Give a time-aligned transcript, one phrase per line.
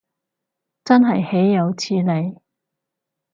[0.83, 2.41] 真係豈有此理